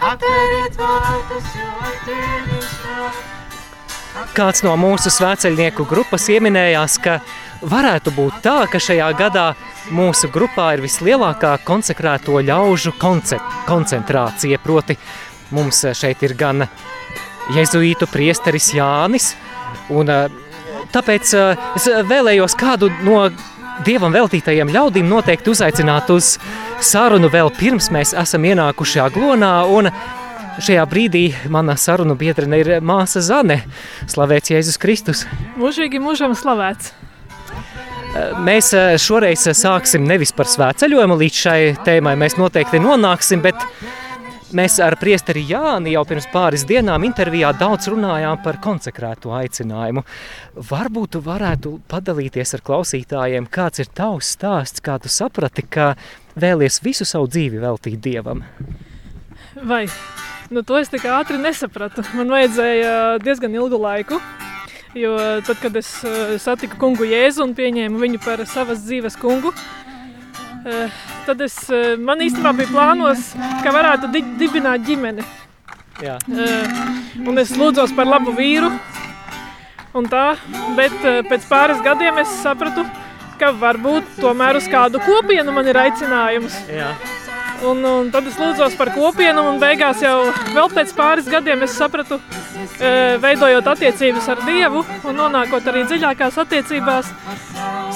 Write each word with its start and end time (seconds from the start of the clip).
atveriet 0.00 0.78
vārtus, 0.78 1.50
jo 1.58 1.68
nāk. 1.82 3.18
Kāds 4.34 4.64
no 4.66 4.72
mūsu 4.78 5.10
svēceļnieku 5.14 5.86
grupas 5.88 6.26
ieminējās, 6.30 6.96
ka 7.02 7.18
varētu 7.62 8.12
būt 8.14 8.40
tā, 8.42 8.56
ka 8.70 8.80
šajā 8.82 9.08
gadā 9.18 9.46
mūsu 9.94 10.30
grupā 10.34 10.72
ir 10.76 10.82
vislielākā 10.84 11.56
konsekrēto 11.66 12.40
ļaužu 12.46 12.94
koncentrācija. 12.98 14.58
Proti, 14.62 14.98
mums 15.54 15.84
šeit 15.98 16.22
ir 16.26 16.34
gan 16.38 16.66
jezuītu 17.54 18.10
priesteris 18.10 18.72
Jānis, 18.76 19.32
un 19.90 20.10
tāpēc 20.94 21.34
es 21.78 21.88
vēlējos 22.10 22.58
kādu 22.58 22.90
no 23.06 23.22
Dievam 23.86 24.14
veltītajiem 24.14 24.70
ļaudīm 24.74 25.06
noteikti 25.08 25.52
uzaicināt 25.52 26.08
uz 26.10 26.34
sarunu 26.82 27.30
vēl 27.30 27.52
pirms 27.54 27.90
mēs 27.94 28.14
esam 28.18 28.46
ienākuši 28.48 29.04
aglonā, 29.04 29.52
un 29.70 29.92
Šajā 30.58 30.82
brīdī 30.90 31.28
mana 31.54 31.76
sarunu 31.78 32.16
biedrene 32.18 32.58
ir 32.58 32.68
māsa 32.82 33.20
Zane. 33.22 33.60
Slavēts 34.10 34.50
Jēzus 34.50 34.80
Kristus! 34.82 35.20
Mūžīgi 35.54 36.00
mūžam 36.02 36.34
slavēts! 36.34 36.90
Mēs 38.42 38.72
eh, 38.74 38.96
šoreiz 38.98 39.44
sāksim 39.54 40.02
nevis 40.08 40.32
par 40.34 40.48
svētceļojumu 40.50 41.18
līdz 41.20 41.38
šai 41.44 41.60
tēmai, 41.86 42.16
mēs 42.18 42.34
noteikti 42.40 42.80
nonāksim, 42.82 43.44
bet 43.44 43.60
mēs 44.56 44.78
ar 44.84 44.96
priesteri 45.00 45.42
Jāni 45.48 45.92
jau 45.94 46.04
pirms 46.08 46.28
pāris 46.32 46.64
dienām 46.68 47.04
intervijā 47.08 47.50
daudz 47.58 47.90
runājām 47.92 48.40
par 48.44 48.60
konsekrēto 48.64 49.34
aicinājumu. 49.36 50.04
Varbūt 50.70 51.16
tu 51.16 51.22
varētu 51.24 51.74
padalīties 51.90 52.56
ar 52.56 52.64
klausītājiem, 52.64 53.50
kāds 53.50 53.84
ir 53.84 53.92
tavs 53.92 54.32
stāsts, 54.36 54.84
kā 54.84 54.98
tu 55.02 55.12
saprati, 55.12 55.66
ka 55.68 55.92
vēlies 56.38 56.82
visu 56.84 57.08
savu 57.08 57.28
dzīvi 57.32 57.60
veltīt 57.64 58.00
Dievam? 58.04 58.44
Vai 59.58 59.86
Nu, 60.48 60.62
to 60.64 60.78
es 60.80 60.88
tik 60.88 61.04
ātri 61.12 61.36
nesapratu. 61.36 62.00
Man 62.16 62.30
vajadzēja 62.32 62.92
diezgan 63.20 63.52
ilgu 63.52 63.76
laiku. 63.82 64.16
Jo 64.96 65.12
tad, 65.44 65.58
kad 65.60 65.74
es 65.76 65.90
eh, 66.08 66.38
satiku 66.40 66.78
kungu 66.80 67.04
Jēzu 67.04 67.44
un 67.44 67.52
pieņēmu 67.54 68.00
viņu 68.00 68.20
par 68.24 68.40
savas 68.48 68.80
dzīves 68.86 69.18
kungu, 69.20 69.52
eh, 69.52 69.77
tad 71.26 71.40
es, 71.46 71.56
eh, 71.70 71.96
man 71.96 72.22
īstenībā 72.24 72.54
bija 72.56 72.72
plānos, 72.72 73.32
ka 73.64 73.74
varētu 73.74 74.12
di 74.12 74.22
dibināt 74.40 74.86
ģimeni. 74.86 75.26
Jā. 75.98 76.14
Un 77.26 77.38
es 77.42 77.50
lūdzos 77.58 77.94
par 77.96 78.06
labu 78.06 78.30
vīru 78.36 78.70
tā, 80.06 80.36
bet 80.76 80.94
pēc 81.26 81.46
pāris 81.50 81.80
gadiem 81.82 82.20
es 82.22 82.30
sapratu, 82.38 82.84
ka 83.38 83.50
varbūt 83.50 84.20
tomēr 84.22 84.60
uz 84.60 84.68
kādu 84.70 85.00
kopienu 85.02 85.54
man 85.54 85.66
ir 85.66 85.80
aicinājums. 85.82 86.54
Jā. 86.70 86.92
Un, 87.66 87.82
un 87.82 88.10
tad 88.14 88.26
es 88.30 88.36
lūdzos 88.38 88.76
par 88.78 88.92
kopienu, 88.94 89.42
un 89.50 89.56
beigās 89.58 90.02
jau 90.04 90.28
pēc 90.70 90.92
pāris 90.94 91.26
gadiem 91.30 91.64
es 91.66 91.74
sapratu, 91.74 92.20
e, 92.78 92.92
veidojot 93.22 93.66
attiecības 93.72 94.28
ar 94.30 94.44
Dievu 94.46 94.84
un 95.02 95.18
nonākot 95.18 95.66
arī 95.66 95.82
dziļākās 95.88 96.38
attiecībās, 96.44 97.10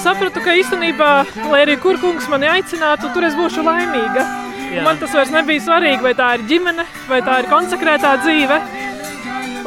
sapratu, 0.01 0.41
ka 0.43 0.55
īstenībā, 0.57 1.11
lai 1.51 1.61
arī 1.65 1.75
kur 1.81 1.99
kungs 2.01 2.27
mani 2.31 2.49
aicinātu, 2.51 3.11
tur 3.13 3.27
es 3.27 3.35
būšu 3.37 3.63
laimīga. 3.65 4.25
Jā. 4.73 4.81
Man 4.85 4.97
tas 4.97 5.13
vairs 5.13 5.31
nebija 5.33 5.61
svarīgi, 5.61 6.01
vai 6.01 6.13
tā 6.17 6.33
ir 6.37 6.45
ģimene, 6.49 6.85
vai 7.09 7.21
tā 7.25 7.39
ir 7.43 7.49
konsekrētā 7.51 8.15
dzīve. 8.23 8.57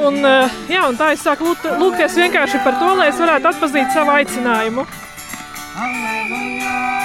Un, 0.03 0.19
e, 0.19 0.35
jā, 0.73 0.83
un 0.91 0.99
tā 0.99 1.13
es 1.15 1.23
sāku 1.25 1.47
lūgt, 1.47 1.69
lūgties 1.81 2.19
vienkārši 2.19 2.61
par 2.65 2.79
to, 2.81 2.91
lai 2.99 3.09
es 3.13 3.21
varētu 3.23 3.51
atpazīt 3.53 3.95
savu 3.95 4.13
aicinājumu. 4.17 4.87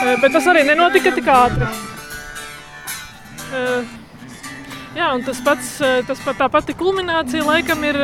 E, 0.02 0.18
bet 0.24 0.34
tas 0.34 0.50
arī 0.50 0.66
nenotika 0.68 1.14
tik 1.16 1.30
ātri. 1.30 1.70
Uh, 3.52 3.84
jā, 4.96 5.10
un 5.12 5.26
tas 5.28 5.42
pats, 5.44 5.74
tas 6.08 6.22
pat 6.24 6.38
tā 6.40 6.48
pati 6.52 6.76
kulminācija 6.80 7.44
laikam 7.44 7.84
ir 7.84 8.00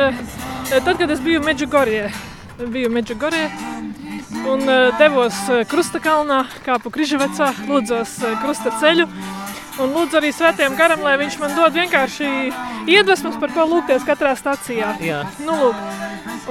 tad, 0.68 0.94
kad 1.00 1.08
es 1.10 1.24
biju 1.24 1.40
Meģigorjē. 1.46 2.10
Biju 2.68 2.92
Meģigorjē 2.92 3.46
un 4.52 4.64
devos 4.98 5.36
Krusta 5.70 6.00
kalnā, 6.02 6.42
kāpu 6.66 6.92
Križavecā, 6.94 7.52
lūdzos 7.68 8.18
Krusta 8.42 8.72
ceļu. 8.80 9.08
Un 9.78 9.92
lūdzu 9.94 10.18
arī 10.18 10.32
svētiem 10.34 10.74
garam, 10.78 11.04
lai 11.06 11.14
viņš 11.20 11.36
man 11.38 11.52
dod 11.54 11.76
vienkārši 11.76 12.28
iedvesmas, 12.90 13.36
par 13.38 13.52
ko 13.54 13.66
lūgties 13.70 14.06
katrā 14.06 14.32
stacijā. 14.38 14.96
Jā. 15.04 15.20
Nu, 15.46 15.54
lūk. 15.60 15.84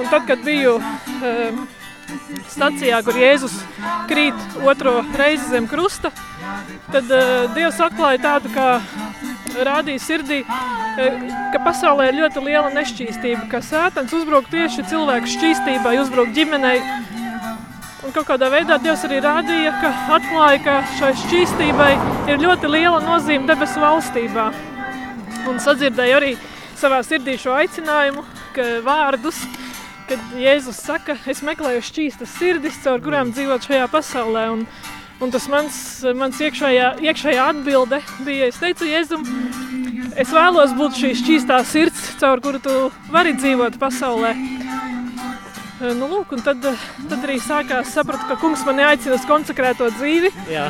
Un 0.00 0.08
tad, 0.08 0.24
kad 0.30 0.40
biju 0.46 0.78
um, 0.78 1.66
stacijā, 2.48 3.02
kur 3.04 3.18
Jēzus 3.20 3.58
krīt 4.08 4.58
otro 4.64 5.02
reizi 5.18 5.50
zem 5.50 5.68
krusta, 5.68 6.12
tad 6.88 7.12
uh, 7.12 7.50
Dievs 7.52 7.82
atklāja 7.84 8.22
tādu, 8.24 8.54
kā 8.54 8.78
rādīja 9.68 10.00
sirdī, 10.02 10.40
ka 11.52 11.60
pasaulē 11.64 12.08
ir 12.08 12.18
ļoti 12.22 12.42
liela 12.44 12.72
nešķīstība, 12.74 13.46
ka 13.52 13.60
sētans 13.64 14.14
uzbruk 14.16 14.48
tieši 14.52 14.86
cilvēku 14.90 15.30
šķīstībai, 15.36 15.98
uzbruk 16.02 16.32
ģimenei. 16.36 16.80
Un 18.06 18.12
kaut 18.14 18.28
kādā 18.28 18.46
veidā 18.52 18.76
Dievs 18.78 19.00
arī 19.08 19.16
rādīja, 19.24 19.72
ka 19.82 19.88
atklāja, 20.14 20.58
ka 20.62 20.74
šai 21.00 21.10
šķīstībai 21.18 21.88
ir 22.30 22.42
ļoti 22.44 22.70
liela 22.70 23.00
nozīme 23.02 23.48
debesu 23.48 23.82
valstībā. 23.82 24.44
Un 25.50 25.58
sadzirdēju 25.62 26.18
arī 26.20 26.36
savā 26.78 27.00
sirdī 27.02 27.34
šo 27.42 27.56
aicinājumu, 27.58 28.22
ka 28.54 28.68
vārdus, 28.86 29.40
kad 30.08 30.38
Jēzus 30.38 30.78
saka, 30.86 31.18
es 31.26 31.42
meklēju 31.42 31.82
šķīstas 31.88 32.38
sirdis, 32.38 32.78
caur 32.84 33.02
kurām 33.02 33.34
dzīvot 33.34 33.66
šajā 33.66 33.90
pasaulē. 33.92 34.46
Un, 34.54 34.64
Un 35.18 35.32
tas 35.34 35.48
mans, 35.50 35.74
mans 36.14 36.38
iekšējā, 36.38 36.92
iekšējā 37.02 37.46
atbilde 37.50 37.98
bija, 38.22 38.52
es 38.52 38.60
teicu 38.62 38.86
Jēzum, 38.86 39.24
es 40.14 40.30
vēlos 40.30 40.76
būt 40.78 40.94
šī 40.94 41.10
šķīstā 41.18 41.58
sirds, 41.66 42.04
caur 42.20 42.38
kuru 42.44 42.62
tu 42.62 42.76
vari 43.10 43.34
dzīvot 43.34 43.80
pasaulē. 43.82 44.36
Nu, 45.78 46.08
lūk, 46.10 46.32
tad, 46.42 46.64
tad 46.64 47.18
arī 47.22 47.38
sākās 47.42 47.92
sapratu, 47.94 48.26
ka 48.26 48.38
kungs 48.40 48.64
mani 48.66 48.82
aicina 48.82 49.14
uz 49.14 49.26
konsekrēto 49.28 49.90
dzīvi, 49.94 50.32
Jā. 50.50 50.68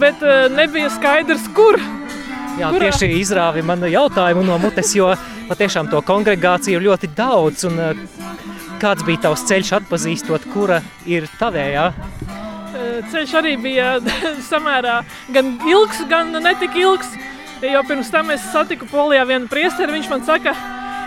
bet 0.00 0.20
nebija 0.52 0.90
skaidrs, 0.92 1.46
kur. 1.56 1.80
Jā, 2.58 2.68
Kurā? 2.70 2.90
tieši 2.90 3.08
izrāvi 3.18 3.64
man 3.66 3.82
jautājumu 3.88 4.44
no 4.46 4.58
mutes, 4.62 4.92
jo 4.94 5.08
patiešām 5.48 5.88
to 5.90 6.02
kongregāciju 6.06 6.78
ir 6.78 6.86
ļoti 6.90 7.10
daudz, 7.16 7.64
un 7.70 8.04
kāds 8.82 9.06
bija 9.08 9.24
tavs 9.26 9.46
ceļš 9.48 9.72
atpazīstot, 9.80 10.46
kura 10.52 10.82
ir 11.08 11.26
tavējā? 11.40 11.88
ceļš 13.10 13.34
arī 13.40 13.54
bija 13.60 13.94
samērā 14.50 15.00
gan 15.34 15.54
ilgs, 15.68 16.04
gan 16.10 16.32
netik 16.44 16.76
ilgs. 16.78 17.10
Jo 17.64 17.80
pirms 17.88 18.10
tam 18.12 18.28
es 18.34 18.42
satiku 18.52 18.84
Polijā 18.90 19.24
vienu 19.28 19.48
priesteri, 19.48 19.94
viņš 19.94 20.08
man 20.10 20.24
saka, 20.26 20.52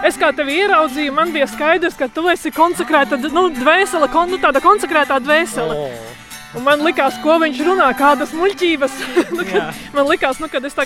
es 0.06 0.20
kā 0.20 0.32
tevi 0.36 0.60
ieraudzīju, 0.62 1.14
man 1.16 1.32
bija 1.34 1.48
skaidrs, 1.50 1.98
ka 1.98 2.10
tu 2.12 2.28
esi 2.30 2.52
konsekrēta, 2.54 3.20
nu, 3.32 3.48
dvēsele, 3.56 4.10
nu, 4.30 4.40
tāda 4.44 4.62
konsekrētā 4.64 5.20
dvēsele. 5.24 5.78
Oh. 5.88 6.14
Un 6.58 6.64
man 6.64 6.82
likās, 6.82 7.18
ko 7.22 7.36
viņš 7.42 7.60
runā, 7.68 7.90
kādas 8.00 8.32
muļķības. 8.34 8.94
nu, 9.38 9.46
man 9.94 10.08
likās, 10.10 10.40
nu, 10.42 10.48
kad 10.50 10.66
es 10.66 10.78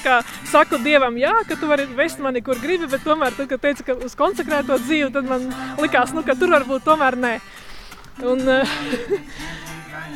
saku 0.51 0.81
Dievam, 0.83 1.17
jā, 1.21 1.33
ka 1.47 1.55
tu 1.55 1.69
vari 1.69 1.85
vest 1.95 2.19
mani, 2.19 2.41
kur 2.41 2.59
gribi, 2.59 2.89
bet 2.91 3.05
tomēr, 3.07 3.35
tad, 3.37 3.47
kad 3.51 3.61
teica, 3.61 3.85
ka 3.87 3.97
uz 4.03 4.17
konsekrēto 4.19 4.79
dzīvi, 4.81 5.11
tad 5.13 5.29
man 5.29 5.47
likās, 5.79 6.15
nu, 6.17 6.25
ka 6.27 6.35
tur 6.35 6.51
varbūt 6.57 6.87
tomēr 6.87 7.19
nē. 7.19 7.35
Un, 8.27 8.49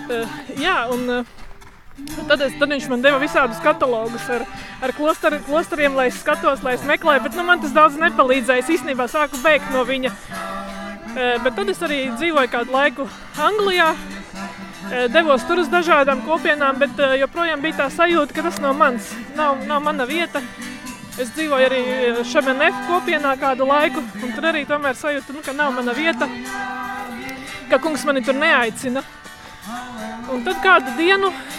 Uh, 0.05 0.35
jā, 0.65 0.75
un 0.93 1.07
uh, 1.09 1.44
tad, 2.27 2.41
es, 2.41 2.55
tad 2.59 2.71
viņš 2.71 2.89
man 2.91 3.03
deva 3.05 3.19
visādus 3.21 3.61
katalogus 3.63 4.25
ar, 4.33 4.45
ar 4.83 4.93
klosteri, 4.97 5.39
klosteriem, 5.47 5.95
lai 5.97 6.09
es 6.11 6.19
skatos, 6.21 6.63
lai 6.65 6.75
es 6.77 6.85
meklēju, 6.87 7.25
bet 7.27 7.37
nu, 7.37 7.45
man 7.47 7.63
tas 7.63 7.75
daudz 7.75 7.99
nepalīdzēja. 8.01 8.65
Es 8.65 8.73
īstenībā 8.77 9.07
sāku 9.11 9.39
beigt 9.43 9.71
no 9.73 9.85
viņa. 9.87 10.11
Uh, 10.11 11.37
bet 11.45 11.55
tad 11.55 11.71
es 11.71 11.81
arī 11.85 12.05
dzīvoju 12.17 12.51
kādu 12.51 12.75
laiku 12.75 13.09
Anglijā. 13.39 13.93
Devos 15.09 15.41
tur 15.49 15.57
uz 15.63 15.69
dažādām 15.71 16.19
kopienām, 16.27 16.77
bet 16.77 16.99
joprojām 17.17 17.63
bija 17.63 17.79
tā 17.79 17.87
sajūta, 17.89 18.35
ka 18.37 18.43
tas 18.45 18.59
nav 18.61 18.75
mans, 18.77 19.07
nav, 19.33 19.63
nav 19.65 19.81
mana 19.81 20.05
vieta. 20.05 20.43
Es 21.15 21.29
dzīvoju 21.31 21.65
arī 21.65 21.81
Šemenef 22.27 22.75
kopienā 22.89 23.31
kādu 23.39 23.65
laiku, 23.69 24.03
un 24.19 24.33
tur 24.35 24.49
arī 24.51 24.65
tomēr 24.67 24.97
sajūta, 24.99 25.33
nu, 25.33 25.41
ka 25.45 25.55
nav 25.55 25.71
mana 25.73 25.93
vieta, 25.95 26.27
ka 27.71 27.79
kungs 27.81 28.03
mani 28.05 28.21
tur 28.25 28.35
neaicina. 28.35 29.01
Un 30.33 30.43
tad 30.45 30.59
kādu 30.61 30.91
dienu, 30.99 31.31
eh, 31.31 31.54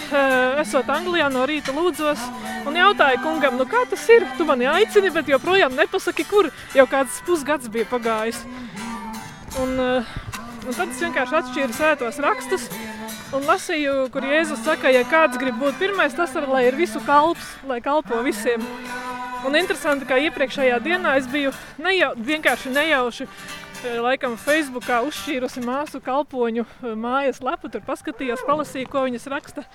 esot 0.61 0.89
Anglijā, 0.91 1.27
no 1.31 1.45
rīta 1.47 1.73
lūdzos 1.75 2.21
un 2.67 2.77
jautāju 2.77 3.21
kungam, 3.23 3.57
nu 3.59 3.65
kā 3.69 3.83
tas 3.89 4.03
ir? 4.13 4.25
Tu 4.37 4.45
mani 4.47 4.67
aicini, 4.71 5.11
bet 5.13 5.29
joprojām 5.31 5.75
nepasaki, 5.77 6.25
kur 6.29 6.49
jau 6.75 6.87
kāds 6.89 7.21
pusgads 7.27 7.69
bija 7.71 7.87
pagājis. 7.91 8.39
Un, 9.61 9.75
eh, 9.79 10.15
un 10.67 10.73
tad 10.73 10.89
es 10.89 11.01
vienkārši 11.01 11.37
atšķīru 11.41 11.75
svētos 11.75 12.21
rakstus 12.23 12.69
un 13.35 13.43
lasīju, 13.43 14.09
kur 14.11 14.21
Jēzus 14.23 14.63
saka, 14.63 14.91
ja 14.93 15.03
kāds 15.03 15.37
grib 15.37 15.59
būt 15.59 15.79
pirmais, 15.79 16.15
tas 16.15 16.35
ir, 16.35 16.47
lai 16.47 16.67
ir 16.67 16.75
visu 16.75 17.01
kalps, 17.05 17.55
lai 17.67 17.81
kalpo 17.81 18.23
visiem. 18.23 18.63
Un 19.45 19.55
interesanti, 19.55 20.07
ka 20.07 20.17
iepriekšējā 20.17 20.79
dienā 20.83 21.17
es 21.17 21.27
biju 21.27 21.51
nejau, 21.77 22.13
vienkārši 22.17 22.73
nejauši 22.73 23.27
Eh, 23.27 23.66
laikam 23.85 24.35
Facebookā 24.39 25.01
uzšķīrusi 25.07 25.61
māsu 25.65 26.01
kalpoņu 26.03 26.65
eh, 26.65 26.91
mājas 26.97 27.41
lapu, 27.45 27.69
tur 27.71 27.83
paskatījos, 27.85 28.45
palasīju, 28.47 28.89
ko 28.91 29.05
viņas 29.07 29.27
raksta. 29.33 29.65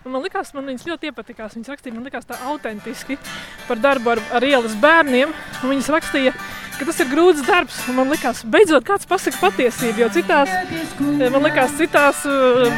Un 0.00 0.14
man 0.14 0.24
likās, 0.24 0.54
man 0.56 0.64
viņas 0.70 0.86
ļoti 0.88 1.10
iepatikās. 1.10 1.58
Viņas 1.58 1.70
rakstīja, 1.74 1.92
man 1.92 2.06
likās 2.08 2.24
tā 2.24 2.38
autentiski 2.48 3.18
par 3.66 3.80
darbu 3.82 4.14
ar, 4.14 4.22
ar 4.38 4.46
ielas 4.48 4.72
bērniem. 4.80 5.34
Un 5.60 5.72
viņas 5.74 5.90
rakstīja, 5.92 6.32
ka 6.78 6.86
tas 6.88 7.02
ir 7.04 7.10
grūts 7.10 7.44
darbs. 7.44 7.82
Un 7.90 7.98
man 7.98 8.08
likās, 8.08 8.40
beidzot 8.48 8.86
kāds 8.88 9.08
pasaka 9.10 9.42
patiesību, 9.42 10.00
jo 10.00 10.08
citās, 10.14 10.54
man 11.20 11.44
likās, 11.44 11.76
citās 11.76 12.22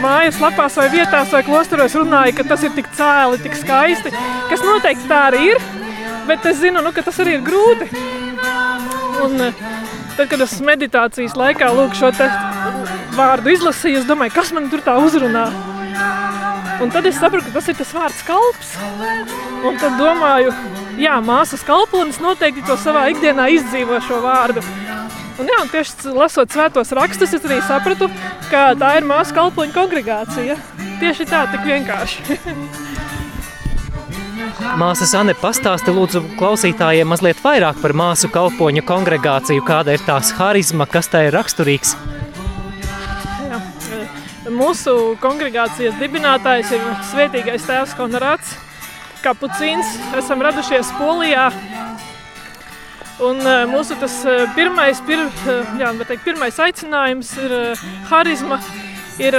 mājas 0.03 0.41
lapās 0.43 0.81
vai 0.81 0.89
vietās 0.97 1.31
vai 1.31 1.45
klosteros 1.47 1.95
runāja, 2.01 2.35
ka 2.41 2.49
tas 2.55 2.67
ir 2.67 2.75
tik 2.75 2.91
cēli, 2.99 3.39
tik 3.45 3.55
skaisti, 3.61 4.11
kas 4.51 4.67
noteikti 4.67 5.07
tā 5.13 5.23
arī 5.29 5.45
ir. 5.53 5.63
Bet 6.27 6.51
es 6.51 6.59
zinu, 6.59 6.83
nu, 6.83 6.91
ka 6.95 7.07
tas 7.07 7.23
arī 7.23 7.39
ir 7.39 7.47
grūti. 7.47 7.87
Un, 9.23 9.39
uh, 9.39 9.72
tad, 10.17 10.29
kad 10.31 10.43
es 10.45 10.59
meditācijas 10.65 11.37
laikā 11.39 11.71
lūk 11.75 11.97
šo 11.99 12.13
vārdu 13.17 13.53
izlasīju, 13.53 14.03
es 14.03 14.09
domāju, 14.09 14.35
kas 14.37 14.53
man 14.57 14.69
tur 14.73 14.83
tā 14.85 14.97
uzrunā. 15.03 15.47
Un 16.83 16.91
tad 16.91 17.07
es 17.07 17.19
sapratu, 17.21 17.47
ka 17.47 17.61
tas 17.61 17.69
ir 17.71 17.77
tas 17.79 17.93
vārds 17.95 18.23
kalps. 18.27 18.73
Un 19.63 19.77
tad 19.79 19.99
domāju, 20.01 20.55
jā, 20.99 21.19
māsas 21.23 21.63
kalponis 21.67 22.19
noteikti 22.23 22.65
to 22.67 22.77
savā 22.81 23.07
ikdienā 23.13 23.49
izdzīvo 23.55 24.01
šo 24.07 24.23
vārdu. 24.25 24.65
Un, 25.41 25.49
jā, 25.49 25.61
un 25.63 25.71
tieši 25.73 26.13
lasot 26.17 26.53
svētos 26.53 26.93
rakstus, 26.97 27.33
es 27.37 27.47
arī 27.49 27.61
sapratu, 27.67 28.11
ka 28.51 28.73
tā 28.79 28.97
ir 28.99 29.09
māsu 29.09 29.37
kalpoņu 29.39 29.77
kongregācija. 29.77 30.59
Tieši 31.03 31.29
tā, 31.31 31.47
tik 31.55 31.69
vienkārši. 31.71 32.41
Māsa 34.79 35.07
Anne 35.19 35.35
pastāsti 35.39 35.93
lūdzu 35.95 36.23
klausītājiem 36.39 37.09
mazliet 37.09 37.41
vairāk 37.43 37.79
par 37.83 37.95
māsu 37.97 38.29
kalpoņu 38.33 38.83
kongregāciju, 38.89 39.63
kāda 39.67 39.97
ir 39.97 40.03
tās 40.07 40.33
harizma, 40.37 40.87
kas 40.91 41.09
tā 41.13 41.27
ir 41.29 41.37
raksturīgs. 41.37 41.95
Mūsu 44.53 45.15
kongregācijas 45.23 45.97
dibinātājs 46.01 46.75
ir 46.77 46.85
Svētīgais 47.09 47.65
Tēvs 47.69 47.95
Honorāts 47.97 48.57
Kapucīns. 49.23 49.97
Esam 50.19 50.43
radušies 50.45 50.91
Polijā. 50.99 51.49
Un 53.23 53.39
mūsu 53.71 53.97
tas 54.01 54.19
pirmais, 54.57 55.01
pir, 55.07 55.25
jā, 55.79 55.93
teikt, 56.09 56.25
pirmais 56.27 56.59
aicinājums 56.59 57.33
ir 57.45 57.57
harizma. 58.11 58.59
Ir 59.23 59.37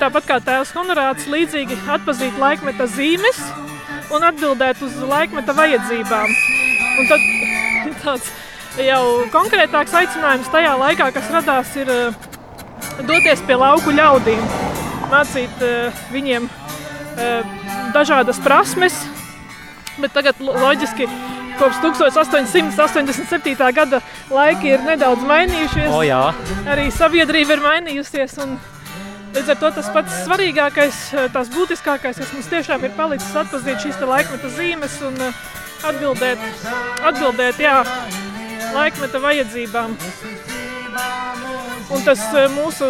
tāpat 0.00 0.26
kā 0.26 0.38
tēvs 0.42 0.72
honorāts, 0.78 1.28
līdzīgi 1.28 1.76
atpazīt 1.92 2.38
laikmeta 2.40 2.86
zīmes 2.88 3.40
un 4.14 4.26
atbildēt 4.28 4.82
uz 4.84 4.96
laikmeta 5.08 5.54
vajadzībām. 5.56 6.34
Un 6.98 7.10
tad 7.10 7.26
tāds 8.04 8.30
jau 8.82 9.02
konkrētāks 9.34 9.94
aicinājums 10.02 10.50
tajā 10.52 10.74
laikā, 10.80 11.10
kas 11.14 11.30
radās, 11.34 11.74
ir 11.80 11.92
doties 13.08 13.42
pie 13.46 13.56
lauku 13.58 13.94
ļaudīm, 13.94 14.42
mācīt 15.12 15.64
uh, 15.64 16.04
viņiem 16.12 16.48
uh, 16.48 17.56
dažādas 17.94 18.40
prasmes, 18.44 19.00
bet 19.98 20.14
tagad 20.14 20.38
loģiski 20.42 21.08
kopš 21.58 21.80
1887. 21.82 23.72
gada 23.74 24.00
laiki 24.30 24.74
ir 24.76 24.84
nedaudz 24.86 25.24
mainījušies. 25.26 25.90
O, 25.90 26.02
jā. 26.06 26.22
Arī 26.70 26.88
sabiedrība 26.94 27.56
ir 27.56 27.64
mainījusies. 27.64 28.36
Līdz 29.34 29.52
ar 29.54 29.60
to 29.60 29.70
tas 29.76 29.90
pats 29.94 30.22
svarīgākais, 30.24 31.00
eh, 31.14 31.28
tās 31.34 31.50
būtiskākais, 31.52 32.18
kas 32.18 32.32
mums 32.32 32.50
tiešām 32.52 32.84
ir 32.84 32.96
palicis, 32.96 33.36
atpazīt 33.36 33.84
šīs 33.84 34.00
laikmeta 34.00 34.52
zīmes 34.56 35.00
un 35.08 35.18
atbildēt, 35.84 36.38
atbildēt 37.06 37.60
jā, 37.62 37.82
laikmeta 38.74 39.20
vajadzībām. 39.22 39.96
Un 41.88 42.02
tas 42.04 42.20
eh, 42.36 42.48
mūsu 42.52 42.86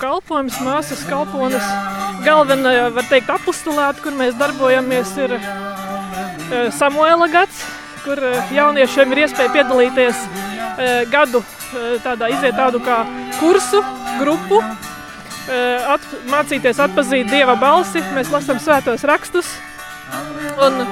kalpojums, 0.00 0.58
māsas 0.64 1.04
kalponis, 1.08 1.64
galvenā, 2.26 2.90
var 2.92 3.06
teikt, 3.08 3.30
apustulāta, 3.32 4.02
kur 4.04 4.16
mēs 4.18 4.36
darbojamies, 4.40 5.14
ir 5.24 5.36
eh, 5.38 6.66
Samuela 6.76 7.30
gads, 7.32 7.62
kur 8.04 8.20
eh, 8.20 8.52
jauniešiem 8.52 9.14
ir 9.14 9.24
iespēja 9.26 9.54
piedalīties 9.56 10.26
gadu 11.12 11.42
tādā, 12.02 12.30
iziet 12.32 12.56
tādu 12.56 12.80
kā 12.82 13.02
kursu, 13.38 13.82
grupu, 14.18 14.58
at, 15.48 16.06
mācīties 16.30 16.80
atpazīt 16.82 17.30
Dieva 17.32 17.56
balsi, 17.60 18.02
mēs 18.16 18.30
lasām 18.32 18.60
svētos 18.62 19.04
rakstus 19.08 19.48
un 20.62 20.82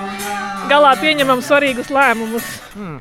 galā 0.70 0.92
pieņemam 1.00 1.42
svarīgus 1.44 1.90
lēmumus. 1.92 2.46
Hmm. 2.74 2.98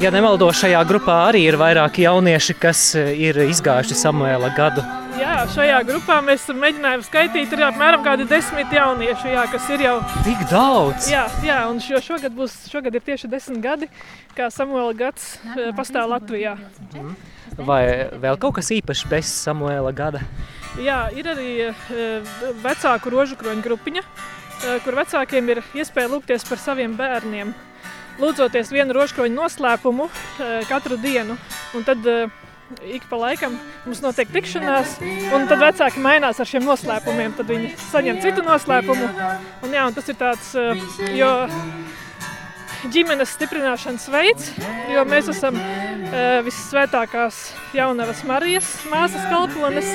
Ja 0.00 0.12
nemaldos, 0.14 0.60
šajā 0.62 0.80
grupā 0.88 1.16
arī 1.28 1.42
ir 1.48 1.58
vairāki 1.60 2.06
jaunieši, 2.06 2.56
kas 2.60 2.82
ir 2.96 3.42
izgājuši 3.48 3.98
Samuēla 3.98 4.52
gadu. 4.56 4.84
Jā, 5.20 5.42
šajā 5.52 5.80
grupā 5.84 6.20
mēs 6.24 6.46
mēģinājām 6.56 7.02
skaitīt, 7.04 7.50
ir 7.52 7.64
apmēram 7.66 8.04
kādi 8.06 8.24
desmit 8.30 8.70
jaunieši, 8.72 9.34
jā, 9.34 9.42
kas 9.52 9.66
ir 9.74 9.84
jau... 9.84 9.96
Tik 10.24 10.46
daudz! 10.48 11.10
Jā, 11.12 11.26
jā 11.44 11.58
un 11.68 11.82
šo, 11.84 12.00
šogad, 12.04 12.32
būs, 12.36 12.54
šogad 12.72 12.96
ir 12.96 13.04
tieši 13.04 13.28
desmit 13.28 13.60
gadi, 13.64 13.90
kā 14.38 14.48
Samuēla 14.54 14.94
gads 14.96 15.34
pastāv 15.76 16.08
Latvijā. 16.14 16.56
Hmm. 16.94 17.12
Vai 17.58 17.82
vēl 18.22 18.40
kaut 18.40 18.56
kas 18.60 18.70
īpašs 18.78 19.04
bez 19.10 19.34
Samuēla 19.42 19.92
gada? 19.92 20.24
Jā, 20.78 21.08
ir 21.16 21.26
arī 21.26 21.48
eh, 21.66 22.36
vecāku 22.62 23.10
rožu 23.10 23.34
kroņu 23.40 23.64
grupiņa, 23.64 24.04
Eh, 24.60 24.76
kur 24.84 24.92
vecākiem 24.98 25.46
ir 25.54 25.62
iespēja 25.72 26.10
lūgties 26.12 26.44
par 26.44 26.60
saviem 26.60 26.92
bērniem. 26.98 27.54
Lūdzoties 28.20 28.68
vienu 28.74 28.92
rožkroņu 28.92 29.32
noslēpumu 29.32 30.10
eh, 30.10 30.66
katru 30.68 30.98
dienu, 31.00 31.38
un 31.72 31.86
tad 31.86 32.04
ik 32.84 33.06
pa 33.08 33.16
laikam 33.18 33.56
mums 33.86 34.02
notiek 34.04 34.28
tikšanās, 34.30 34.98
un 35.34 35.48
tad 35.50 35.64
vecāki 35.64 36.04
mainās 36.04 36.38
ar 36.38 36.46
šiem 36.46 36.68
noslēpumiem, 36.68 37.32
tad 37.38 37.48
viņi 37.50 37.72
saņem 37.88 38.20
citu 38.22 38.44
noslēpumu, 38.46 39.08
un 39.64 39.74
jā, 39.74 39.88
un 39.88 39.96
tas 39.96 40.12
ir 40.12 40.20
tāds, 40.20 40.52
jo 41.16 41.32
ģimenes 42.94 43.34
stiprināšanas 43.34 44.06
veids, 44.12 44.52
jo 44.92 45.02
mēs 45.08 45.32
esam 45.34 45.58
uh, 45.58 46.38
vissvētākās 46.46 47.42
jaunavas 47.74 48.22
Marijas 48.28 48.70
māsas 48.92 49.26
kalpones. 49.32 49.90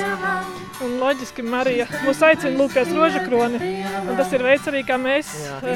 Un 0.84 0.96
loģiski 1.00 1.44
Marija 1.46 1.86
mūs 2.04 2.18
aicina 2.26 2.52
lūgties 2.58 2.90
roža 2.92 3.22
kroni. 3.24 3.60
Un 4.02 4.16
tas 4.18 4.32
ir 4.36 4.44
veids 4.44 4.66
arī, 4.68 4.82
kā 4.86 4.98
mēs 5.00 5.30
uh, 5.48 5.70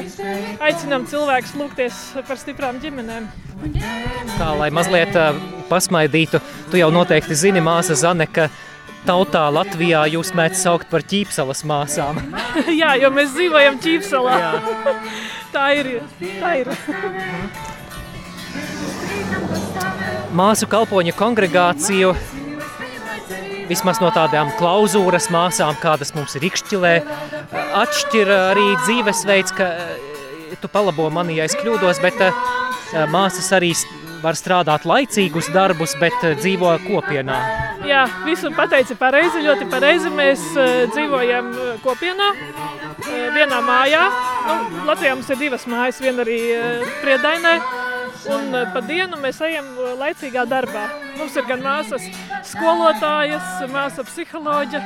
aicinām 0.61 1.07
cilvēkus 1.09 1.55
lūgties 1.57 2.01
par 2.27 2.37
stiprām 2.37 2.77
ģimenēm. 2.83 3.29
Tā, 4.37 4.51
lai 4.59 4.69
mazliet 4.73 5.17
uh, 5.17 5.37
pasmaidītu, 5.69 6.41
tu 6.69 6.81
jau 6.81 6.91
noteikti 6.93 7.37
zini, 7.37 7.63
māsa 7.65 7.97
Zane, 7.97 8.27
ka 8.29 8.49
tautā 9.07 9.47
Latvijā 9.53 10.03
jūs 10.13 10.33
mēdz 10.37 10.61
saukt 10.61 10.89
par 10.91 11.05
ķīpsalas 11.07 11.63
māsām. 11.67 12.21
Jā, 12.81 12.93
jo 13.01 13.09
mēs 13.13 13.33
dzīvojam 13.35 13.81
ķīpsalā. 13.81 14.37
tā 15.55 15.67
ir. 15.79 15.93
Tā 16.21 16.55
ir. 16.61 16.73
Māsu 20.31 20.67
kalpoņu 20.71 21.13
kongregāciju, 21.17 22.13
vismaz 23.71 24.01
no 24.03 24.11
tādām 24.11 24.51
klauzūras 24.59 25.29
māsām, 25.31 25.77
kādas 25.79 26.11
mums 26.17 26.35
ir 26.35 26.49
ikšķilē, 26.51 26.93
atšķir 27.79 28.31
arī 28.35 28.67
dzīvesveids, 28.83 29.55
ka 29.55 29.71
tu 30.61 30.69
palabo 30.71 31.07
mani, 31.13 31.39
ja 31.39 31.47
es 31.47 31.55
kļūdos, 31.57 32.01
bet 32.03 32.19
māsas 33.13 33.47
arī 33.55 33.71
var 34.21 34.37
strādāt 34.37 34.83
laicīgus 34.85 35.49
darbus, 35.55 35.95
bet 36.01 36.13
dzīvo 36.41 36.75
kopienā. 36.83 37.37
Jā, 37.87 38.03
visu 38.27 38.51
pateici 38.53 38.93
pareizi, 38.99 39.41
ļoti 39.41 39.65
pareizi. 39.71 40.11
Mēs 40.13 40.43
dzīvojam 40.93 41.49
kopienā, 41.81 42.27
vienā 43.33 43.61
mājā. 43.65 44.03
Nu, 44.45 44.83
Latvijā 44.91 45.15
mums 45.15 45.31
ir 45.33 45.39
divas 45.41 45.65
mājas, 45.65 46.03
viena 46.03 46.21
arī 46.21 46.41
Priedainē. 47.01 47.55
Un 48.35 48.53
pa 48.75 48.83
dienu 48.85 49.17
mēs 49.23 49.41
ejam 49.47 49.73
laicīgā 49.97 50.45
darbā. 50.45 50.85
Mums 51.17 51.35
ir 51.37 51.47
gan 51.47 51.61
māsas 51.63 52.05
skolotājas, 52.47 53.47
māsa 53.71 54.05
psiholoģa. 54.07 54.81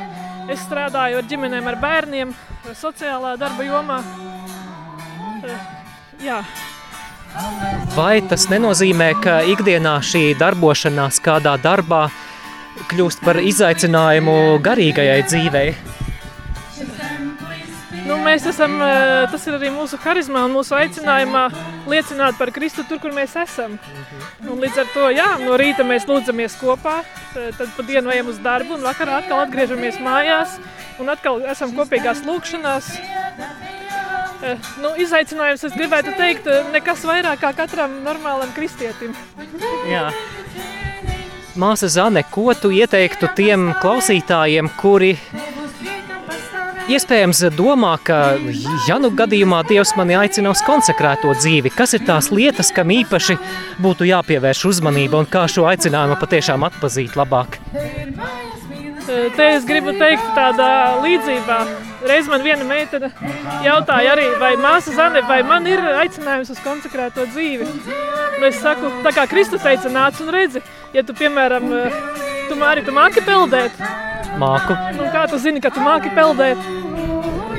Es 0.51 0.61
strādāju 0.67 1.19
ar 1.21 1.25
ģimenēm, 1.29 1.67
ar 1.71 1.77
bērniem, 1.81 2.33
sociālā 2.77 3.33
darba 3.41 3.65
jomā. 3.65 3.97
Uh, 5.41 5.55
jā. 6.21 6.43
Vai 7.95 8.21
tas 8.29 8.45
nenozīmē, 8.51 9.09
ka 9.23 9.39
ikdienā 9.51 9.97
šī 10.05 10.23
darbošanās 10.39 11.19
kādā 11.25 11.57
darbā 11.61 12.05
kļūst 12.91 13.25
par 13.25 13.41
izaicinājumu 13.41 14.37
garīgajai 14.63 15.21
dzīvei? 15.27 15.69
Mēs 18.35 18.49
esam, 18.51 18.73
eh, 18.83 19.29
tas 19.31 19.45
ir 19.47 19.55
arī 19.55 19.69
mūsu 19.71 19.95
harizmā 20.03 20.41
un 20.43 20.51
mūsu 20.51 20.73
aicinājumā 20.75 21.45
liecināt 21.87 22.35
par 22.35 22.49
Kristu 22.51 22.83
tur, 22.83 22.99
kur 22.99 23.13
mēs 23.15 23.31
esam. 23.39 23.77
Un 24.43 24.59
līdz 24.59 24.81
ar 24.81 24.89
to, 24.91 25.05
jā, 25.15 25.27
no 25.39 25.55
rīta 25.55 25.85
mēs 25.87 26.03
lūdzamies 26.09 26.57
kopā, 26.59 26.97
tad 27.31 27.69
pa 27.77 27.85
dienu 27.87 28.11
ejam 28.11 28.33
uz 28.33 28.41
darbu 28.43 28.75
un 28.75 28.83
vakarā 28.83 29.21
atkal 29.21 29.39
atgriežamies 29.45 30.01
mājās 30.03 30.57
un 30.99 31.13
atkal 31.15 31.39
esam 31.47 31.71
kopīgās 31.77 32.25
lūkšanās. 32.27 32.91
Eh, 34.43 34.57
nu, 34.83 34.91
izaicinājums, 34.99 35.63
es 35.63 35.79
gribētu 35.79 36.17
teikt, 36.19 36.51
eh, 36.51 36.67
nekas 36.75 37.07
vairāk 37.07 37.39
kā 37.39 37.55
katram 37.55 38.01
normālam 38.03 38.51
kristietim. 38.51 39.15
Jā. 39.87 40.11
Māsa 41.55 41.87
Zane, 41.87 42.27
ko 42.29 42.51
tu 42.53 42.67
ieteiktu 42.67 43.31
tiem 43.31 43.69
klausītājiem, 43.79 44.75
kuri 44.75 45.15
Iespējams, 46.85 47.39
domā, 47.57 47.95
ka, 48.05 48.35
ja 48.85 48.99
nu 49.01 49.09
gadījumā 49.09 49.63
Dievs 49.65 49.95
mani 49.97 50.13
aicina 50.19 50.51
uz 50.53 50.61
konsekrēto 50.65 51.31
dzīvi, 51.33 51.71
kas 51.73 51.95
ir 51.97 52.03
tās 52.05 52.29
lietas, 52.29 52.69
kam 52.75 52.93
īpaši 52.93 53.39
būtu 53.81 54.05
jāpievērš 54.05 54.61
uzmanība 54.69 55.17
un 55.23 55.29
kā 55.29 55.47
šo 55.49 55.65
aicinājumu 55.71 56.19
patiešām 56.21 56.65
atpazīt 56.67 57.17
labāk? 57.17 57.57
Te 59.05 59.49
es 59.55 59.65
gribu 59.65 59.95
teikt 59.97 60.29
tādā 60.37 60.69
līdzībā. 61.01 61.57
Reiz 62.05 62.29
man 62.29 62.45
viena 62.45 62.65
meitene 62.69 63.09
jautāja 63.65 64.13
arī, 64.13 64.29
vai 64.41 64.53
māsa 64.61 64.93
Zane, 64.93 65.25
vai 65.25 65.41
man 65.45 65.65
ir 65.69 65.81
aicinājums 66.03 66.53
uz 66.53 66.61
konsekrēto 66.65 67.25
dzīvi. 67.31 67.65
Un 68.35 68.45
es 68.45 68.61
saku, 68.61 68.93
tā 69.05 69.13
kā 69.15 69.25
Kristus 69.31 69.65
teica, 69.65 69.89
nāc 69.89 70.21
un 70.21 70.29
redzi, 70.33 70.61
ja 70.93 71.01
tu, 71.05 71.17
piemēram, 71.17 71.65
tu 72.49 72.57
māri, 72.61 72.85
tu 72.85 72.93
māki 72.93 73.25
peldēt, 73.25 73.81
Māku, 74.39 74.75
Nu, 74.97 75.07
kā 75.13 75.25
tu 75.31 75.37
zini, 75.39 75.61
ka 75.63 75.69
tu 75.71 75.79
māki 75.83 76.11
peldēt? 76.15 76.57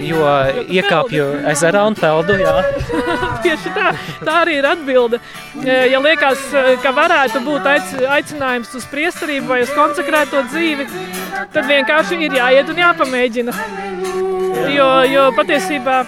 jo 0.07 0.23
iekāpju 0.71 1.25
ezerā 1.51 1.81
un 1.89 1.95
peldu, 1.99 2.35
jā. 2.39 2.53
Tieši 3.45 3.71
tā, 3.75 3.87
tā 4.23 4.35
arī 4.45 4.59
ir 4.61 4.67
atbilde. 4.69 5.19
E, 5.65 5.79
Ja 5.91 5.99
liekas, 6.05 6.43
e, 6.53 6.77
ka 6.85 6.93
varētu 6.95 7.41
būt 7.47 7.67
aic- 7.73 8.05
aicinājums 8.19 8.75
uz 8.77 8.85
priesterību 8.93 9.49
vai 9.51 9.63
uz 9.65 9.73
konsekrēto 9.75 10.45
dzīvi, 10.53 10.87
tad 11.55 11.65
vienkārši 11.73 12.21
ir 12.29 12.37
jāiet 12.39 12.71
un 12.71 12.83
jāpamēģina. 12.85 13.57
Jo, 14.77 14.91
jo 15.09 15.25
patiesībā 15.37 15.99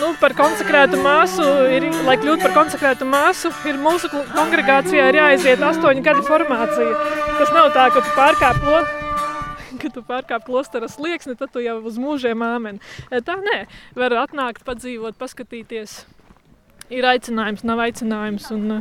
nu, 0.00 0.10
par 0.20 0.34
konsekrētu 0.36 0.98
māsu, 1.04 1.46
ir, 1.76 1.86
lai 2.08 2.16
kļūtu 2.20 2.42
par 2.48 2.56
konsekrētu 2.56 3.06
māsu, 3.08 3.52
ir 3.68 3.78
mūsu 3.80 4.10
kongregācijā 4.34 5.06
ir 5.12 5.20
jāiziet 5.20 5.62
astoņu 5.68 6.02
gadu 6.04 6.24
formācija. 6.26 6.96
Tas 7.38 7.52
nav 7.54 7.70
tā, 7.76 7.90
ka 7.94 8.00
tu 8.02 8.16
pārkāp 8.18 8.64
lo- 8.66 8.86
kad 9.82 9.94
tu 9.94 10.02
pārkāp 10.06 10.46
klostera 10.46 10.88
slieksni, 10.90 11.36
tad 11.38 11.52
tu 11.54 11.62
jau 11.64 11.78
uz 11.86 12.00
mūžiem 12.00 12.44
āmen. 12.46 12.80
E, 13.10 13.22
Tā 13.26 13.38
nē, 13.42 13.64
var 13.98 14.16
atnākt, 14.26 14.64
padzīvot, 14.66 15.18
paskatīties. 15.20 16.04
Ir 16.94 17.06
aicinājums, 17.08 17.64
nav 17.66 17.82
aicinājums. 17.82 18.46
Un, 18.54 18.78
e, 18.78 18.80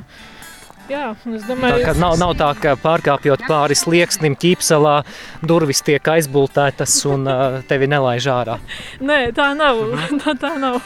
jā, 0.91 1.07
Tā 1.23 1.41
domāju, 1.47 1.81
kā 1.87 1.95
nav, 1.97 2.17
nav 2.21 2.35
tā, 2.37 2.51
ka 2.61 2.75
pārkāpjot 2.81 3.47
pāri 3.49 3.77
slieksnim, 3.77 4.37
ķīpselā, 4.37 4.99
durvis 5.45 5.81
tiek 5.85 6.13
aizbultētas 6.15 6.99
un 7.09 7.25
uh, 7.25 7.59
tevi 7.69 7.89
nelaiž 7.89 8.29
ārā. 8.29 8.59
Nē, 9.01 9.21
tā 9.37 9.53
nav. 9.57 9.81
tā, 10.21 10.37
tā 10.37 10.55
nav. 10.61 10.81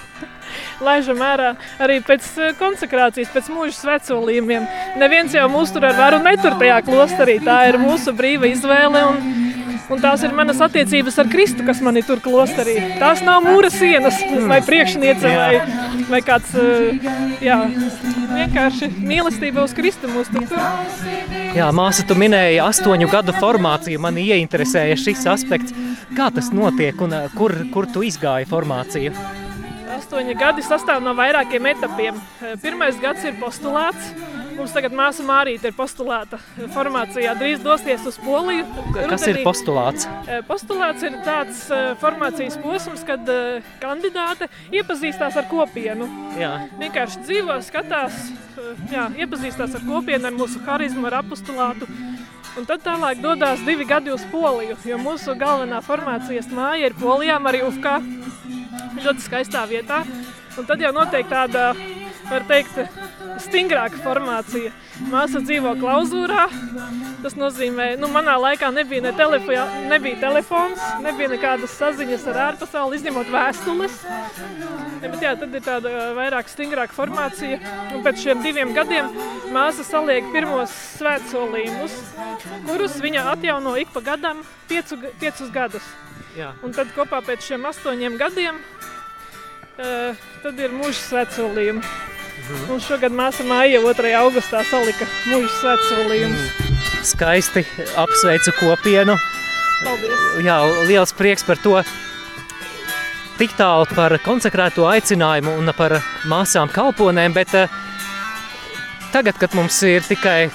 Laižam 0.82 1.20
ārā 1.22 1.52
arī 1.84 2.00
pēc 2.06 2.26
konsekrācijas, 2.58 3.30
pēc 3.34 3.50
mūža 3.54 3.76
svecolījumiem. 3.76 4.66
Neviens 4.98 5.36
jau 5.36 5.46
mūs 5.52 5.74
tur 5.76 5.86
ar 5.90 5.98
varu 6.00 6.22
netur 6.24 6.56
tajā 6.60 6.80
klosterī. 6.88 7.38
Tā 7.44 7.60
ir 7.70 7.78
mūsu 7.82 8.16
brīva 8.18 8.50
izvēle. 8.50 9.04
Un, 9.12 9.49
un 9.90 10.02
tās 10.04 10.24
ir 10.26 10.36
manas 10.38 10.62
attiecības 10.64 11.20
ar 11.22 11.30
Kristu, 11.32 11.66
kas 11.68 11.82
mani 11.86 12.04
tur 12.06 12.22
klosterī. 12.24 12.76
Tās 13.02 13.24
nav 13.26 13.44
mūra 13.46 13.72
sienas 13.74 14.20
vai 14.50 14.62
priekšniece 14.66 15.34
vai, 15.36 15.62
vai 16.10 16.22
kāds 16.26 16.54
eh, 16.60 17.10
jā, 17.44 17.60
vienkārši 18.34 18.92
mīlestība 19.00 19.66
uz 19.66 19.76
Kristu 19.78 20.12
mūs 20.12 20.32
tur 20.34 20.48
tur. 20.50 20.62
Jā, 21.56 21.70
māsa, 21.76 22.06
tu 22.06 22.18
minēji 22.20 22.62
astoņu 22.62 23.10
gadu 23.12 23.34
formāciju. 23.40 24.02
Man 24.04 24.20
ieinteresēja 24.22 24.98
šis 25.00 25.26
aspekts. 25.32 25.76
Kā 26.18 26.30
tas 26.34 26.50
notiek 26.54 26.98
un 27.06 27.14
uh, 27.16 27.28
kur, 27.38 27.54
kur 27.74 27.88
tu 27.90 28.04
izgāji 28.06 28.48
formāciju? 28.50 29.14
Astoņi 30.00 30.36
gadi 30.40 30.64
sastāv 30.66 31.02
no 31.06 31.16
vairākiem 31.18 31.70
etapiem. 31.74 32.20
Eh, 32.42 32.56
Pirmais 32.62 32.98
gads 33.02 33.26
ir 33.26 33.38
postulāts. 33.42 34.14
Mums 34.60 34.74
tagad 34.76 34.92
māsa 34.92 35.24
Mārīte 35.24 35.70
ir 35.70 35.76
postulāta 35.78 36.36
formācijā. 36.74 37.32
Drīz 37.40 37.62
dosies 37.64 38.04
uz 38.10 38.18
Poliju. 38.20 38.66
Kas 39.08 39.24
ir 39.24 39.38
Rudenī. 39.38 39.44
postulāts? 39.46 40.08
Eh, 40.28 40.42
Postulāts 40.48 41.06
ir 41.08 41.16
tāds 41.24 41.62
eh, 41.72 41.94
formācijas 42.02 42.58
posms, 42.60 43.06
kad 43.08 43.24
eh, 43.32 43.64
kandidāte 43.80 44.50
iepazīstās 44.76 45.38
ar 45.40 45.48
kopienu. 45.48 46.10
Jā. 46.36 46.52
Vienkārši 46.82 47.24
dzīvo, 47.24 47.56
skatās, 47.64 48.18
jā, 48.92 49.06
iepazīstās 49.24 49.78
ar 49.80 49.86
kopienu, 49.88 50.28
ar 50.28 50.36
mūsu 50.36 50.60
harizmu, 50.68 51.08
ar 51.08 51.22
apostulātu. 51.22 51.88
Un 52.60 52.68
tad 52.68 52.84
tālāk 52.84 53.22
dodas 53.24 53.64
divi 53.64 53.88
gadi 53.88 54.12
uz 54.12 54.26
Poliju, 54.28 54.76
jo 54.84 55.00
mūsu 55.00 55.38
galvenā 55.40 55.80
formācijas 55.86 56.52
māja 56.52 56.90
ir 56.90 56.98
Polijā, 57.00 57.40
arī 57.40 57.64
Ufkā. 57.64 58.02
Ļoti 59.00 59.24
skaistā 59.24 59.64
vietā. 59.72 60.04
Un 60.60 60.68
tad 60.68 60.84
jau 60.84 60.92
notiek 60.92 61.32
tāda, 61.32 61.70
var 62.28 62.44
teikt, 62.50 62.82
stingrāka 63.44 64.00
formācija. 64.04 64.72
Māsa 65.10 65.42
dzīvo 65.44 65.74
klauzūrā. 65.80 66.46
Tas 67.24 67.36
nozīmē, 67.40 67.94
ka 67.94 68.02
nu, 68.02 68.10
manā 68.12 68.36
laikā 68.40 68.70
nebija, 68.76 69.04
ne 69.04 69.14
telefo, 69.16 69.56
nebija 69.92 70.20
telefons, 70.22 70.84
nebija 71.04 71.32
nekādas 71.34 71.76
saziņas 71.80 72.28
ar 72.32 72.42
ārpasauli, 72.48 73.00
izņemot 73.00 73.32
vēstules. 73.34 73.98
Ja, 75.00 75.08
bet, 75.08 75.20
jā, 75.24 75.34
tad 75.40 75.56
ir 75.56 75.64
tāda 75.66 75.94
vairāk 76.18 76.52
stingrāka 76.52 76.96
formācija. 76.96 77.60
Un 77.96 78.04
pēc 78.06 78.24
šiem 78.26 78.44
diviem 78.46 78.76
gadiem 78.76 79.12
māsa 79.54 79.86
saliek 79.88 80.28
pirmos 80.34 80.74
svētsolījumus, 81.00 81.98
kurus 82.68 83.00
viņa 83.04 83.26
atjauno 83.34 83.76
ik 83.80 83.92
pa 83.96 84.04
gadam, 84.14 84.44
piecu, 84.72 85.00
piecus 85.22 85.52
gadus. 85.56 85.96
Jā. 86.38 86.54
Un 86.64 86.76
tad 86.76 86.92
kopā 86.96 87.24
pēc 87.26 87.50
šiem 87.50 87.66
astoņiem 87.68 88.16
gadiem 88.20 88.60
uh, 89.80 90.30
tad 90.44 90.62
ir 90.62 90.76
mūža 90.76 91.02
svētsolījumi. 91.08 92.09
Mhm. 92.40 92.72
Un 92.74 92.82
šogad 92.82 93.14
māsa 93.14 93.44
Māja 93.46 93.82
2. 93.84 94.14
augustā 94.20 94.64
salika 94.70 95.08
mūža 95.28 95.50
svētsolījumus. 95.60 96.70
Skaisti 97.10 97.66
apsveicu 98.00 98.54
kopienu. 98.60 99.16
Paldies! 99.84 100.24
Jā, 100.44 100.60
liels 100.88 101.14
prieks 101.16 101.46
par 101.48 101.60
to. 101.64 101.78
Tik 103.40 103.54
tālu 103.56 103.88
par 103.96 104.18
konsekrēto 104.24 104.88
aicinājumu 104.90 105.54
un 105.62 105.72
par 105.78 106.00
māsām 106.28 106.72
kalponēm, 106.72 107.36
bet 107.38 107.54
eh, 107.56 107.78
tagad, 109.14 109.40
kad 109.40 109.56
mums 109.56 109.78
ir 109.88 110.04
tikai 110.04 110.50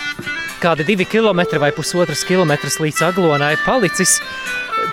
kādi 0.60 0.84
divi 0.88 1.06
kilometri 1.08 1.60
vai 1.60 1.72
pusotras 1.76 2.24
kilometras 2.28 2.76
līdz 2.80 3.06
aglonai 3.08 3.54
palicis, 3.64 4.18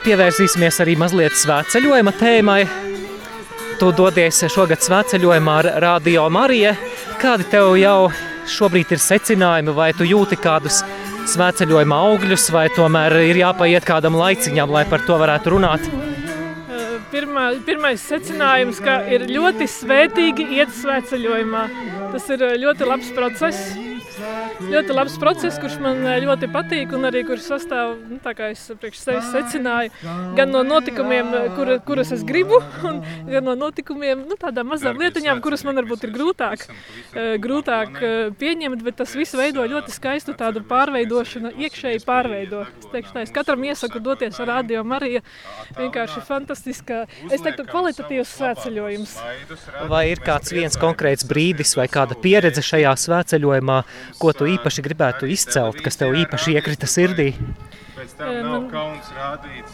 pievērsīsimies 0.06 0.80
arī 0.84 0.96
mazliet 1.00 1.36
svētceļojuma 1.40 2.16
tēmai. 2.20 2.91
Tu 3.82 3.88
dodies 3.98 4.38
šogad 4.54 4.84
svētceļojumā 4.86 5.54
ar 5.64 5.68
Radio 5.82 6.28
Mariju. 6.30 6.76
Kādi 7.18 7.48
tev 7.50 7.72
jau 7.82 8.12
šobrīd 8.46 8.92
ir 8.94 9.00
secinājumi, 9.02 9.74
vai 9.74 9.88
tu 9.98 10.06
jūti 10.06 10.38
kādus 10.38 10.84
svētceļojuma 11.32 11.98
augļus, 12.12 12.46
vai 12.54 12.68
tomēr 12.76 13.16
ir 13.24 13.40
jāpaiet 13.42 13.88
kādam 13.88 14.20
laiciņam, 14.20 14.70
lai 14.70 14.84
par 14.86 15.02
to 15.08 15.18
varētu 15.18 15.56
runāt? 15.56 15.90
Pirmā, 17.10 17.48
pirmais 17.66 18.06
secinājums, 18.06 18.84
ka 18.86 19.00
ir 19.10 19.26
ļoti 19.34 19.66
svētīgi 19.80 20.46
iet 20.60 20.78
svētceļojumā. 20.78 21.64
Tas 22.14 22.30
ir 22.38 22.46
uh, 22.46 22.54
ļoti 22.62 22.86
labs 22.86 23.10
process. 23.18 23.74
Ļoti 24.60 24.94
labs 24.94 25.16
process, 25.22 25.58
kurš 25.62 25.78
man 25.82 26.02
uh, 26.06 26.16
ļoti 26.22 26.50
patīk, 26.52 26.92
un 26.96 27.08
arī 27.10 27.24
kurš 27.26 27.48
sastāv, 27.50 27.96
nu, 28.10 28.20
tā 28.22 28.34
kā 28.38 28.52
es 28.54 28.62
priekš 28.82 29.00
sevis 29.02 29.30
secināju, 29.34 29.92
gan 30.38 30.52
no 30.54 30.62
notikumiem, 30.68 31.32
uh, 31.34 31.48
kur, 31.56 31.72
kurus 31.88 32.12
es 32.16 32.26
gribu, 32.28 32.60
un 32.88 33.02
gan 33.30 33.48
no 33.48 33.56
notikumiem, 33.58 34.26
nu, 34.30 34.38
tādām 34.40 34.70
mazām 34.72 35.00
lietiņām, 35.02 35.42
kuras 35.44 35.66
man 35.68 35.80
varbūt 35.82 36.06
ir 36.08 36.14
grūtāk, 36.16 36.68
uh, 36.68 37.34
grūtāk 37.42 37.98
pieņemt, 38.42 38.84
bet 38.86 39.00
tas 39.02 39.16
viss 39.18 39.38
veido 39.38 39.66
ļoti 39.66 39.96
skaistu 39.96 40.36
tādu 40.38 40.64
pārveidošanu, 40.70 41.54
iekšēji 41.66 42.04
pārveido. 42.08 42.66
Es 42.82 42.92
teikšu 42.94 43.16
tā, 43.16 43.26
es 43.26 43.34
katram 43.34 43.66
iesaku 43.66 44.02
doties 44.04 44.40
ar 44.44 44.52
Radio 44.56 44.86
Mariju, 44.88 45.24
vienkārši 45.82 46.24
fantastiska, 46.28 47.04
es 47.32 47.42
teiktu, 47.42 47.66
kvalitatīvs 47.72 48.36
svētceļojums. 48.38 49.18
Vai 49.92 50.06
ir 50.12 50.22
kāds 50.24 50.54
viens 50.54 50.78
konkrēts 50.80 51.26
brīdis 51.28 51.74
vai 51.80 51.90
kāda 51.92 52.18
pieredze 52.22 52.64
šajā 52.66 52.94
svētceļojumā, 53.08 53.82
ko 54.22 54.34
tu 54.38 54.51
īpaši 54.58 54.84
gribētu 54.86 55.30
izcelt, 55.32 55.82
kas 55.86 55.98
tev 56.00 56.16
īpaši 56.18 56.58
iekrita 56.58 56.88
sirdī? 56.90 57.32
Pēc 58.02 58.14
tam 58.18 58.30
nav 58.34 58.52
man- 58.52 58.70
kauns 58.72 59.10
rādīt 59.14 59.68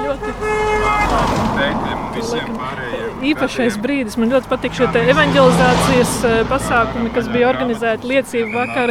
Ļoti 0.00 0.30
māmām 0.40 1.90
un 1.90 2.14
visiem 2.16 2.48
pārējiem. 2.58 3.20
īpašais 3.30 3.76
brīdis. 3.84 4.16
Man 4.18 4.32
ļoti 4.32 4.48
patīk 4.50 4.74
šie 4.74 4.88
te 4.92 5.02
evanģelizācijas 5.12 6.14
eh, 6.24 6.40
pasākumi, 6.50 7.12
kas 7.14 7.28
bija 7.30 7.50
organizēti 7.52 8.10
liecību 8.10 8.50
vakar, 8.56 8.90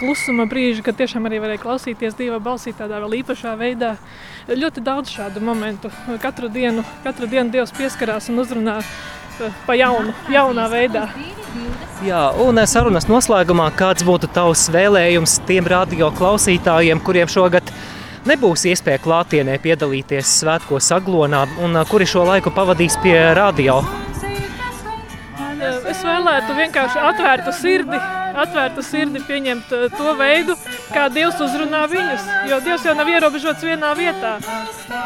klusuma 0.00 0.44
brīži, 0.50 0.84
kad 0.84 0.98
tiešām 1.00 1.24
arī 1.30 1.40
varēja 1.40 1.62
klausīties 1.64 2.18
Dieva 2.18 2.40
balsī 2.40 2.74
tādā 2.76 3.00
vēl 3.00 3.22
īpašā 3.22 3.54
veidā. 3.60 3.94
Ļoti 4.50 4.82
daudz 4.84 5.12
šādu 5.14 5.40
momentu. 5.40 5.90
Katru 6.20 6.48
dienu, 6.52 6.84
katru 7.04 7.26
dienu 7.30 7.50
Dievs 7.54 7.72
pieskarās 7.72 8.28
un 8.28 8.42
uzrunā 8.44 8.80
pa 9.66 9.76
jaunu, 9.78 10.14
jaunā 10.32 10.66
veidā. 10.72 11.06
Jā, 12.04 12.30
un 12.40 12.56
sarunas 12.70 13.08
noslēgumā, 13.10 13.66
kāds 13.76 14.04
būtu 14.06 14.30
tavs 14.32 14.68
vēlējums 14.72 15.40
tiem 15.48 15.66
radio 15.68 16.08
klausītājiem, 16.16 17.02
kuriem 17.04 17.28
šogad 17.28 17.72
nebūs 18.28 18.64
iespēja 18.70 19.02
klātienē 19.04 19.58
piedalīties 19.60 20.38
svētkos 20.40 20.90
aglonā, 20.96 21.46
un 21.64 21.76
kuri 21.90 22.08
šo 22.08 22.24
laiku 22.28 22.52
pavadīs 22.56 22.96
pie 23.04 23.18
radio? 23.36 23.80
Es 25.60 26.00
vēlētu 26.00 26.56
vienkārši 26.56 27.02
atvērtu 27.04 27.52
sirdi, 27.52 27.98
atvērtu 28.44 28.84
sirdi 28.84 29.20
pieņemt 29.26 29.74
to 29.98 30.14
veidu, 30.16 30.56
kā 30.94 31.08
Dievs 31.12 31.40
uzrunā 31.42 31.84
viņus. 31.90 32.24
Jo 32.50 32.60
Dievs 32.64 32.86
jau 32.86 32.94
nav 32.98 33.10
ierobežots 33.10 33.66
vienā 33.66 33.92
vietā. 33.98 34.36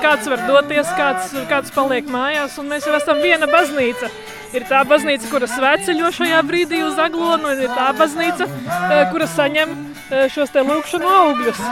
Kāds 0.03 0.29
var 0.31 0.45
doties, 0.49 0.91
kāds, 0.99 1.35
kāds 1.51 1.75
paliek 1.75 2.09
mājās, 2.11 2.59
un 2.61 2.71
mēs 2.73 2.89
jau 2.89 2.95
esam 2.99 3.23
viena 3.25 3.49
baznīca. 3.51 4.11
Ir 4.55 4.63
tā 4.69 4.85
baznīca, 4.87 5.27
kura 5.33 5.49
svētceļo 5.51 6.13
šajā 6.15 6.41
brīdī 6.47 6.85
uz 6.87 6.99
aglonu, 7.03 7.51
un 7.51 7.63
ir 7.65 7.73
tā 7.75 7.89
baznīca, 7.99 8.47
eh, 8.47 9.01
kura 9.11 9.27
saņem 9.27 9.73
eh, 9.75 10.29
šos 10.31 10.53
te 10.55 10.63
lūkšanu 10.63 11.09
augļus. 11.11 11.63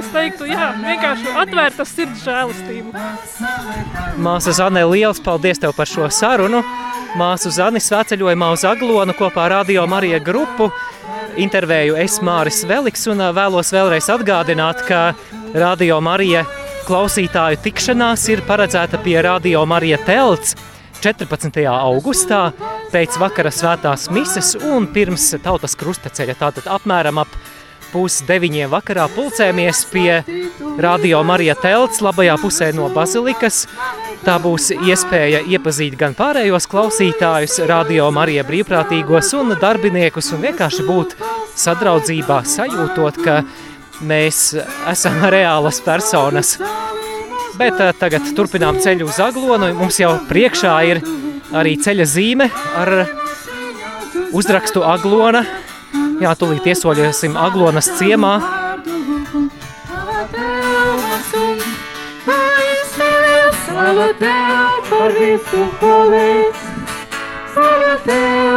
Es 0.00 0.08
teiktu, 0.10 0.48
jā, 0.50 0.72
vienkārši 0.82 1.36
atvērta 1.44 1.86
sirds 1.86 2.24
žēlistību. 2.26 2.90
Māsa 4.18 4.56
Zane, 4.58 4.82
liels 4.90 5.22
paldies 5.22 5.62
tev 5.62 5.76
par 5.76 5.86
šo 5.86 6.10
sarunu. 6.10 6.64
Māsu 7.20 7.52
Zani 7.52 7.78
svētceļojumā 7.78 8.50
uz 8.56 8.64
Aglonu 8.64 9.14
kopā 9.14 9.46
ar 9.46 9.58
Radio 9.58 9.86
Marija 9.86 10.18
grupu. 10.18 10.70
Intervēju 11.40 11.94
es 11.96 12.18
Māris 12.20 12.58
Veliks 12.68 13.06
un 13.08 13.22
ā, 13.24 13.30
vēlos 13.32 13.70
vēlreiz 13.72 14.08
atgādināt, 14.12 14.82
ka 14.84 15.14
Radio 15.56 15.96
Marija 16.04 16.42
klausītāju 16.84 17.60
tikšanās 17.64 18.26
ir 18.34 18.42
paredzēta 18.44 19.00
pie 19.00 19.16
Radio 19.24 19.62
Marija 19.68 19.96
telts 20.04 20.52
14. 21.00 21.56
augustā 21.72 22.42
pēc 22.92 23.16
vakara 23.22 23.50
svētās 23.54 24.10
mises 24.12 24.52
un 24.60 24.90
pirms 24.92 25.30
tautas 25.42 25.74
krustaceļa. 25.80 26.36
Tātad 26.36 26.68
apmēram 26.76 27.22
ap 27.24 27.32
pusdeviņiem 27.92 28.70
vakarā 28.72 29.06
pulcēmies 29.12 29.84
pie 29.92 30.22
Radio 30.82 31.22
Marija 31.26 31.54
telts 31.60 32.00
labajā 32.04 32.38
pusē 32.40 32.70
no 32.76 32.88
bazilikas. 32.94 33.66
Tā 34.22 34.36
būs 34.42 34.70
iespēja 34.74 35.42
iepazīt 35.50 35.96
gan 35.98 36.14
pārējos 36.18 36.68
klausītājus, 36.70 37.58
radio 37.68 38.08
Marija 38.14 38.44
brīvprātīgos 38.46 39.32
un 39.40 39.56
darbiniekus 39.60 40.32
un 40.36 40.44
vienkārši 40.46 40.86
būt 40.86 41.16
sadraudzībā, 41.58 42.42
sajūtot, 42.46 43.18
ka 43.24 43.40
mēs 44.06 44.52
esam 44.92 45.20
reālas 45.34 45.82
personas. 45.84 46.56
Bet 47.58 47.80
eh, 47.82 47.92
tagad 47.98 48.30
turpinām 48.36 48.78
ceļu 48.80 49.10
uz 49.10 49.18
Aglonu. 49.20 49.68
Mums 49.76 50.00
jau 50.00 50.14
priekšā 50.30 50.76
ir 50.88 51.02
arī 51.52 51.76
ceļa 51.82 52.06
zīme 52.08 52.48
ar 52.80 52.94
uzrakstu 54.32 54.84
Aglona. 54.88 55.44
Jā, 56.22 56.36
tūlīt 56.38 56.66
iesoļosim 56.70 57.34
Aglonas 57.34 57.88
ciemā. 57.98 58.36
Slava 63.62 64.06
tev 64.20 64.78
par 64.86 65.16
visu, 65.18 65.64
veic! 65.82 66.62
Slava 67.54 67.96
tev 68.06 68.52